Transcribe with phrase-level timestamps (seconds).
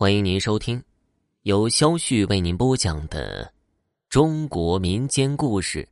[0.00, 0.82] 欢迎您收听
[1.42, 3.52] 由肖旭为您播讲的
[4.08, 5.86] 中国民间故事。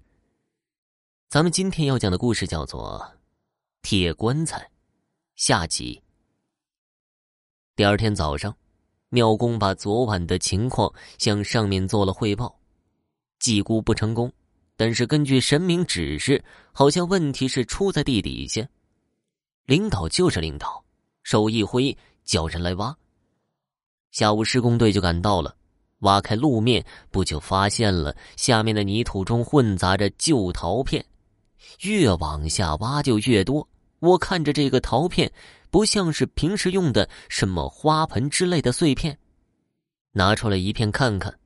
[1.28, 2.98] 咱们今天要讲的故事叫做
[3.82, 4.60] 《铁棺材》
[5.36, 6.02] 下集。
[7.76, 8.56] 第二天早上，
[9.10, 12.58] 庙公把昨晚的情况向上面做了汇报，
[13.38, 14.32] 祭估不成功，
[14.74, 18.66] 但是根据神明指示，好像问题是出在地底下。
[19.66, 20.82] 领导就是领导，
[21.24, 21.94] 手一挥，
[22.24, 22.96] 叫人来挖。
[24.10, 25.54] 下午施工队就赶到了，
[26.00, 31.04] 挖开路面，不久发现了下面的泥土中混杂着旧陶片，
[31.82, 33.68] 越往下挖就越多。
[34.00, 35.30] 我看着这个陶片，
[35.70, 39.18] 不像是平时用的什么花盆之类的碎片，
[40.12, 41.36] 拿出来一片看看，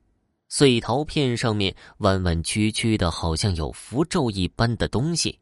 [0.49, 5.39] 碎陶片上面弯弯曲曲的，好像有符咒一般的东西，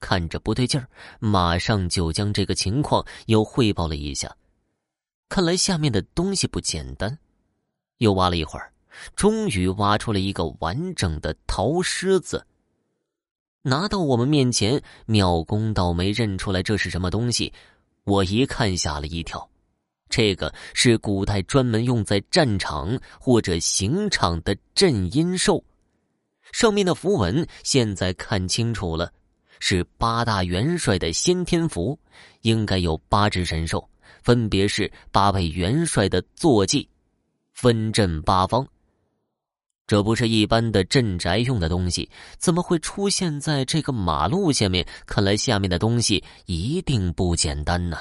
[0.00, 0.88] 看着不对劲儿，
[1.20, 4.36] 马上就将这个情况又汇报了一下。
[5.30, 7.16] 看来下面的东西不简单，
[7.98, 8.72] 又挖了一会儿，
[9.14, 12.44] 终于挖出了一个完整的陶狮子。
[13.62, 17.52] 拿到我们面前，妙公倒没认出来这是什么东西，
[18.02, 19.48] 我一看吓了一跳，
[20.08, 25.62] 这个是古代专门用在战场或者刑场的镇阴兽，
[26.50, 29.12] 上面的符文现在看清楚了，
[29.60, 31.96] 是八大元帅的先天符，
[32.40, 33.89] 应该有八只神兽。
[34.22, 36.88] 分别是八位元帅的坐骑，
[37.52, 38.66] 分镇八方。
[39.86, 44.86] 这不是一般的镇宅用的东西，怎么会出现在这个马路下面？
[45.04, 47.98] 看来下面的东西一定不简单呢。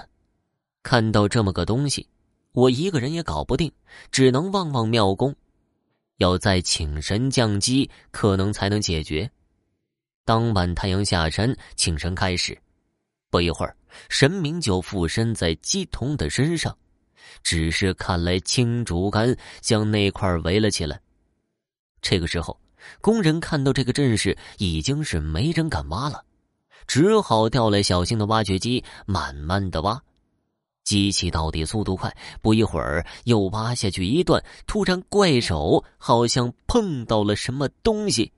[0.84, 2.08] 看到这么个东西，
[2.52, 3.72] 我一个人也搞不定，
[4.12, 5.36] 只能望望庙公，
[6.18, 9.30] 要再请神降机，可能才能解决。
[10.26, 12.56] 当晚太阳下山，请神开始。
[13.30, 13.76] 不一会儿，
[14.10, 16.76] 神明就附身在鸡童的身上，
[17.44, 21.00] 只是看来青竹竿将那块围了起来。
[22.02, 22.60] 这个时候，
[23.02, 26.24] 工人看到这个阵势，已经是没人敢挖了，
[26.88, 30.02] 只好调来小型的挖掘机，慢慢的挖。
[30.84, 32.12] 机器到底速度快，
[32.42, 38.32] 不一会儿又挖下去一段，突然怪手好像碰到了什么东西，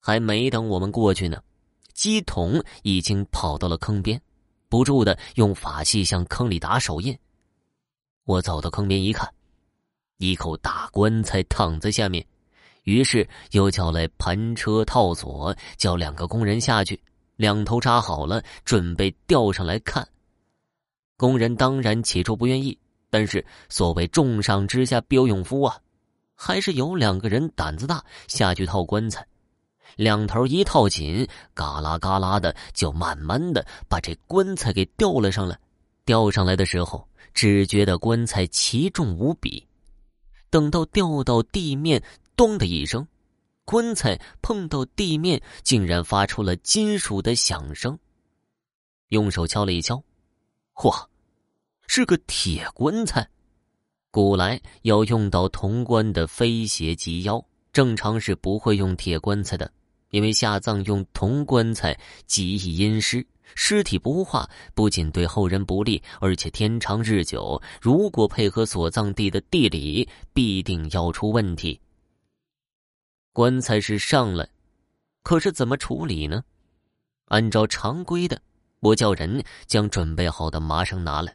[0.00, 1.42] 还没等我们过去呢。
[1.92, 4.20] 鸡桶已经跑到了坑边，
[4.68, 7.16] 不住的用法器向坑里打手印。
[8.24, 9.28] 我走到坑边一看，
[10.18, 12.24] 一口大棺材躺在下面，
[12.84, 17.00] 于是又叫来盘车套索，叫两个工人下去，
[17.36, 20.06] 两头扎好了，准备吊上来看。
[21.16, 22.76] 工人当然起初不愿意，
[23.10, 25.78] 但是所谓重赏之下必有勇夫啊，
[26.34, 29.26] 还是有两个人胆子大，下去套棺材。
[29.96, 35.58] 两头一套紧，嘎啦嘎啦的，就慢慢的把这棺材给吊了上来。
[36.04, 39.66] 吊上来的时候，只觉得棺材奇重无比。
[40.50, 42.02] 等到吊到地面，
[42.36, 43.06] 咚的一声，
[43.64, 47.98] 棺材碰到地面，竟然发出了金属的响声。
[49.08, 50.02] 用手敲了一敲，
[50.74, 51.06] 嚯，
[51.86, 53.28] 是个铁棺材。
[54.10, 57.42] 古来要用到铜棺的飞邪及妖，
[57.72, 59.72] 正常是不会用铁棺材的。
[60.12, 71.80] 因为下葬用铜棺材极易阴尸，尸体不化，不仅对后人不利，而且天长日久，如果配合所葬地的地理，必定要出问题。
[73.32, 74.46] 棺材是上来，
[75.22, 76.44] 可是怎么处理呢？
[77.28, 78.38] 按照常规的，
[78.80, 81.34] 我叫人将准备好的麻绳拿来，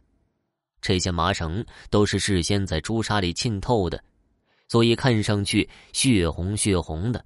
[0.82, 4.04] 这些麻绳都是事先在朱砂里浸透的，
[4.68, 7.26] 所以看上去血红血红的。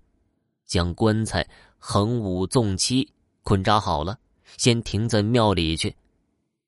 [0.71, 1.45] 将棺材
[1.77, 3.11] 横五纵七
[3.43, 4.17] 捆扎好了，
[4.55, 5.93] 先停在庙里去。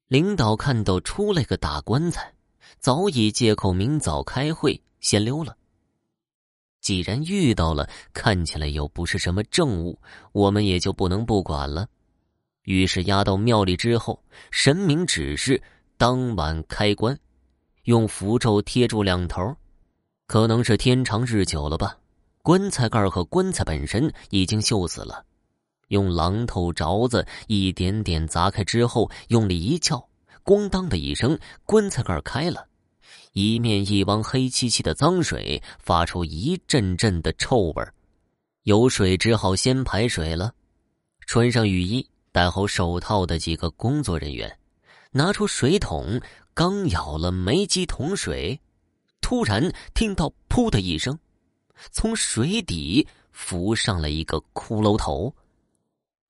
[0.10, 2.34] 领导看到出来个大棺材，
[2.80, 5.56] 早已借口明早开会先溜了。
[6.82, 9.98] 既然遇到了，看起来又不是什么证物，
[10.34, 11.88] 我们也就不能不管了。
[12.64, 14.22] 于是押到庙里之后，
[14.52, 15.64] 神明指示
[15.96, 17.18] 当晚开棺，
[17.84, 19.56] 用符咒贴住两头，
[20.28, 22.00] 可能是天长日久了吧。
[22.44, 25.24] 棺材盖和棺材本身已经锈死了，
[25.88, 30.10] 用榔头凿子一点点砸开之后，用力一撬，
[30.44, 32.68] 咣当的一声，棺材盖开了，
[33.32, 37.88] 一面一汪黑漆漆的脏水发出一阵阵的臭味
[38.64, 40.54] 有水只好先排水了。
[41.26, 44.60] 穿上雨衣、戴好手套的几个工作人员，
[45.12, 46.20] 拿出水桶，
[46.54, 48.60] 刚舀了没几桶水，
[49.22, 51.18] 突然听到“噗”的一声。
[51.92, 55.34] 从水底浮上了一个骷髅头，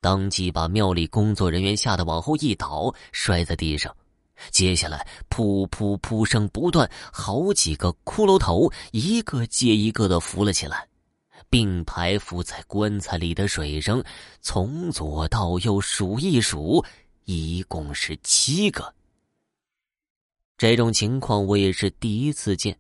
[0.02, 3.96] 当即把庙里工作人员吓得往后一倒，摔在地上。
[4.50, 10.88] 接下来噗噗噗声不断，好几个骷髅头一个接一个的浮了起来，
[11.50, 14.04] 并排浮在棺材里的水声，
[14.42, 16.84] 从左到右数一数，
[17.26, 18.94] 一共是七个。
[20.58, 22.78] 这种情况我也是第一次见，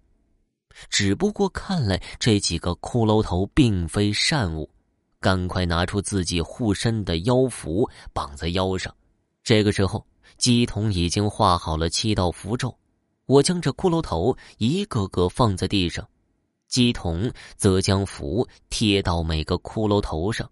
[0.89, 4.69] 只不过看来这几个骷髅头并非善物，
[5.19, 8.93] 赶快拿出自己护身的妖符绑在腰上。
[9.43, 10.05] 这个时候。
[10.35, 12.75] 鸡童已经画好了七道符咒，
[13.27, 16.05] 我将这骷髅头一个个放在地上，
[16.67, 20.49] 鸡童则将符贴到每个骷髅头上。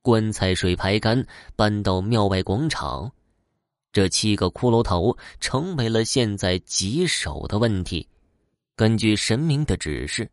[0.00, 1.24] 棺材水排干，
[1.54, 3.12] 搬到庙外广场。
[3.92, 8.08] 这七个骷髅头成为了现在棘手的问题。
[8.80, 10.26] 根据神明的指示，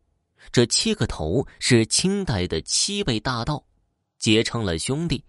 [0.54, 3.62] 这七个头是清代的七位大盗
[4.20, 5.22] 结成了兄弟，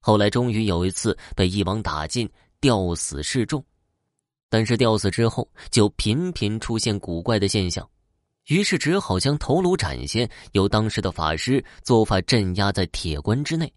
[0.00, 2.26] 后来终于有一次被一网打尽。
[2.58, 3.62] 吊死示众，
[4.48, 7.86] 但是吊死之后就频频出现古怪的现象，
[8.46, 13.70] 于是只好将头颅斩下，由当时的法师做法镇压在铁棺之内，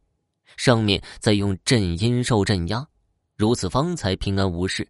[0.55, 2.87] 上面再用镇阴兽镇压，
[3.35, 4.87] 如此方才平安无事。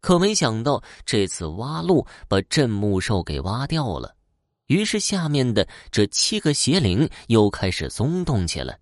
[0.00, 4.14] 可没想到这次挖路把镇墓兽给挖掉了，
[4.66, 8.78] 于是下面的这七个邪灵又开始松动起来。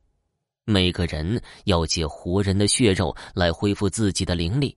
[0.65, 4.77] 每个人要借活人的血肉来恢复自己的灵力，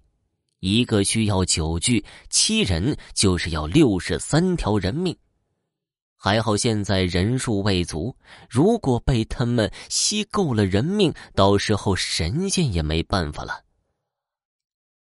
[0.62, 5.16] 一个需要九具，七人就是要六十三条人命。
[6.16, 8.16] 还好现在人数未足，
[8.50, 13.62] 如果被他们吸够了人命，到时候神仙也没办法了。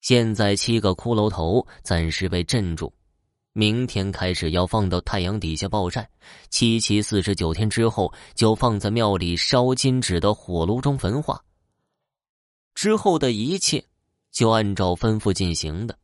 [0.00, 2.92] 现在七个骷髅头暂时被镇住。
[3.52, 6.08] 明天开始要放到太阳底下暴晒，
[6.48, 11.42] 七七四十九天之后就放在庙里烧金纸的火炉中焚化。
[12.74, 13.84] 之后的一切
[14.30, 15.98] 就按照吩咐进行的。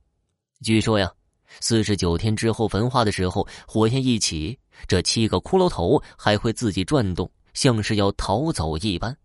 [0.64, 1.12] 据说呀，
[1.60, 4.58] 四十九天之后焚化的时候，火焰一起，
[4.88, 9.16] 这七个骷髅头还会自己转动，像是要逃走一般。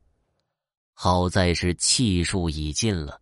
[0.94, 3.20] 好在是气数已尽了，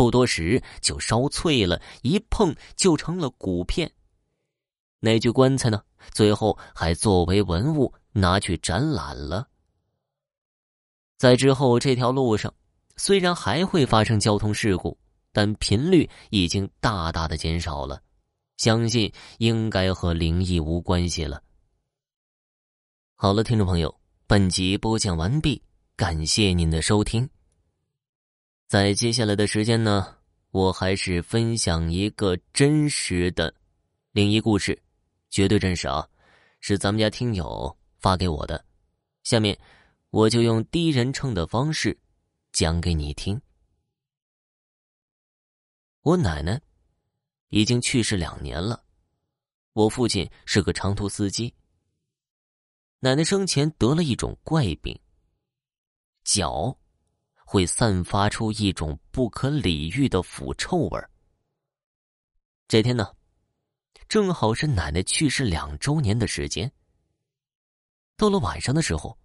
[0.00, 3.92] 不多时就烧脆了，一碰就成了骨片。
[4.98, 5.82] 那具棺材呢？
[6.10, 9.46] 最后还作为文物拿去展览了。
[11.18, 12.50] 在之后这条路上，
[12.96, 14.96] 虽然还会发生交通事故，
[15.32, 18.02] 但频率已经大大的减少了。
[18.56, 21.42] 相信应该和灵异无关系了。
[23.16, 23.94] 好了，听众朋友，
[24.26, 25.62] 本集播讲完毕，
[25.94, 27.28] 感谢您的收听。
[28.70, 30.16] 在接下来的时间呢，
[30.52, 33.52] 我还是分享一个真实的
[34.12, 34.80] 灵异故事。
[35.28, 36.08] 绝对真实啊，
[36.60, 38.64] 是咱们家听友发给我的。
[39.24, 39.58] 下面
[40.10, 41.98] 我就用第一人称的方式
[42.52, 43.42] 讲给你听。
[46.02, 46.62] 我奶奶
[47.48, 48.84] 已经去世两年了，
[49.72, 51.52] 我父亲是个长途司机。
[53.00, 54.96] 奶奶生前得了一种怪病，
[56.22, 56.78] 脚
[57.52, 61.04] 会散发出一种不可理喻的腐臭味
[62.68, 63.12] 这天呢。
[64.08, 66.70] 正好是奶奶去世两周年的时间。
[68.16, 69.18] 到了晚上的时候，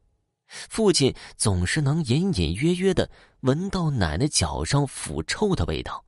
[0.47, 3.07] 父亲总是能隐隐约约的
[3.41, 6.03] 闻到奶奶脚上腐臭的味道。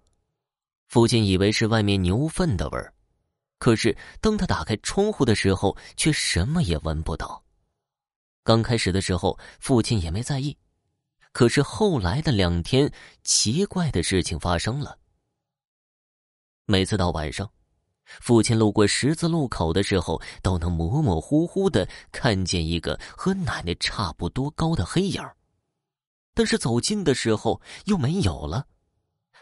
[0.88, 2.92] 父亲以为是外面牛粪的味儿，
[3.60, 7.44] 可是当他打开窗户的时候，却什么也闻不到。
[8.44, 10.58] 刚开始的时候，父亲也没在意，
[11.32, 12.92] 可是后来的两天，
[13.24, 14.98] 奇怪的事情发生了。
[16.66, 17.50] 每次到晚上。
[18.22, 25.22] 父亲路过十字路口的时候，都能模模糊糊的看见一个和奶奶差不多高的黑影
[26.34, 28.66] 但是走近的时候又没有了，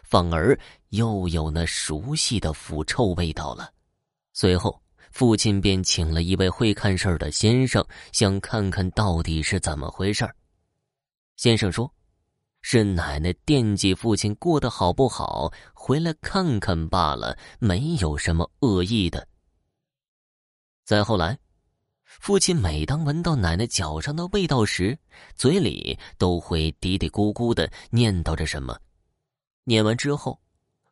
[0.02, 3.72] 反而又有那熟悉的腐臭味道了。
[4.32, 10.34] 随后，父亲便请了一位会看事儿的先生，想看看到底是怎么回事儿
[11.36, 11.90] 先生说。
[12.68, 19.28] 是奶奶惦记父亲过得好不好，回来看看罢了，没有什么恶意的。
[20.84, 21.38] 再后来，
[22.02, 24.98] 父亲每当闻到奶奶脚上的味道时，
[25.36, 28.76] 嘴里都会嘀嘀咕咕的念叨着什么，
[29.62, 30.36] 念完之后，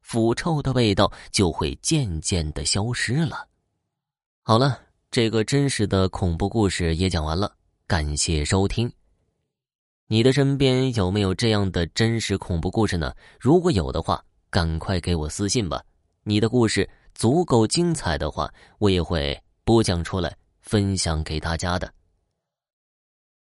[0.00, 3.48] 腐臭的味道就会渐渐的消失了。
[4.42, 7.52] 好了，这个真实的恐怖故事也讲完了，
[7.88, 8.88] 感谢收听。
[10.06, 13.14] 你的身边有没有这样的真实恐怖故事呢？
[13.40, 15.82] 如果有的话，赶快给我私信吧。
[16.24, 21.90] 你的故事足够精彩的话，我也会播讲出来分享给大家的。